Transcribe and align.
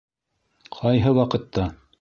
Ҡайһы 0.79 1.15
ваҡытта 1.21 1.73